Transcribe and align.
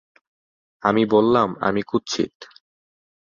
আমি 0.83 1.03
বললাম, 1.05 1.49
'আমি 1.61 1.81
কুৎসিত। 1.83 2.33